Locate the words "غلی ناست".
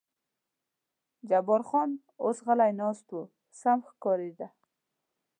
2.45-3.07